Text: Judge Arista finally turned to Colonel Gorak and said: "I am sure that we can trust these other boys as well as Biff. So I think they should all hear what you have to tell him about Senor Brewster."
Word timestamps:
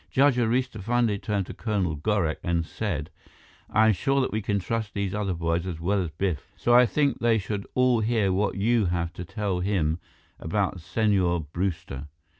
Judge 0.09 0.37
Arista 0.37 0.81
finally 0.81 1.19
turned 1.19 1.45
to 1.45 1.53
Colonel 1.53 1.95
Gorak 1.95 2.37
and 2.43 2.65
said: 2.65 3.11
"I 3.69 3.85
am 3.85 3.93
sure 3.93 4.19
that 4.21 4.31
we 4.31 4.41
can 4.41 4.57
trust 4.57 4.95
these 4.95 5.13
other 5.13 5.35
boys 5.35 5.67
as 5.67 5.79
well 5.79 6.01
as 6.01 6.09
Biff. 6.09 6.51
So 6.55 6.73
I 6.73 6.87
think 6.87 7.19
they 7.19 7.37
should 7.37 7.67
all 7.75 7.99
hear 7.99 8.31
what 8.33 8.55
you 8.55 8.85
have 8.85 9.13
to 9.13 9.23
tell 9.23 9.59
him 9.59 9.99
about 10.39 10.81
Senor 10.81 11.41
Brewster." 11.53 12.07